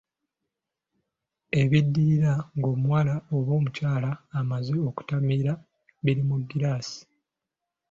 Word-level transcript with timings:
Ebiddirira 1.61 2.33
ng'omuwala 2.57 3.15
oba 3.35 3.51
omukyala 3.57 4.11
amaze 4.39 4.73
okutamira 4.89 5.53
biri 6.03 6.21
mu 6.29 6.35
giraasi. 6.49 6.99